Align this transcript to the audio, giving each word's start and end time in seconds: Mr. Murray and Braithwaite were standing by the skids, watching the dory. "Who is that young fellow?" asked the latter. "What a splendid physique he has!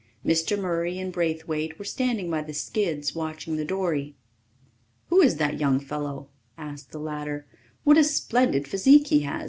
Mr. 0.25 0.57
Murray 0.59 0.97
and 0.97 1.13
Braithwaite 1.13 1.77
were 1.77 1.85
standing 1.85 2.31
by 2.31 2.41
the 2.41 2.55
skids, 2.55 3.13
watching 3.13 3.55
the 3.57 3.63
dory. 3.63 4.15
"Who 5.09 5.21
is 5.21 5.35
that 5.35 5.59
young 5.59 5.79
fellow?" 5.79 6.27
asked 6.57 6.89
the 6.89 6.97
latter. 6.99 7.45
"What 7.83 7.99
a 7.99 8.03
splendid 8.03 8.67
physique 8.67 9.09
he 9.09 9.19
has! 9.19 9.39